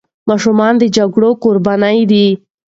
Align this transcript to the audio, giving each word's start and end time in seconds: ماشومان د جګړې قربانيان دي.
ماشومان 0.29 0.73
د 0.77 0.83
جګړې 0.97 1.29
قربانيان 1.43 2.07
دي. 2.11 2.27